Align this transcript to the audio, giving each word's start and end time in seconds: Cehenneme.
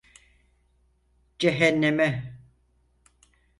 Cehenneme. 1.39 2.31